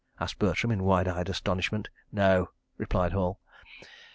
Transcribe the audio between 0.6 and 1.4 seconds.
in wide eyed